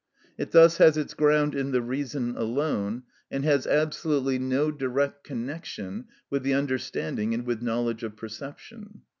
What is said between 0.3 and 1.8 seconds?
It thus has its ground in